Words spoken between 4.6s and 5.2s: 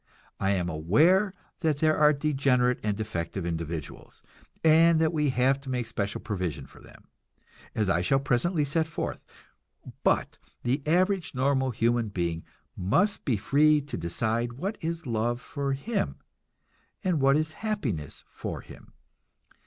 and that